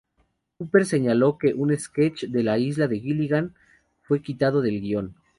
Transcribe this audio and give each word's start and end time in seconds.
Cooper 0.57 0.83
señaló 0.87 1.37
que 1.37 1.53
un 1.53 1.77
sketch 1.77 2.23
de 2.23 2.41
"La 2.41 2.57
isla 2.57 2.87
de 2.87 2.99
Gilligan" 2.99 3.53
fue 4.01 4.23
quitado 4.23 4.63
del 4.63 4.81
guion. 4.81 5.15